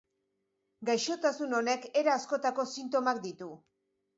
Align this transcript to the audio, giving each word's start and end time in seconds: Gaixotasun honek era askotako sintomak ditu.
Gaixotasun 0.89 1.53
honek 1.57 1.85
era 2.03 2.15
askotako 2.21 2.67
sintomak 2.73 3.21
ditu. 3.29 3.53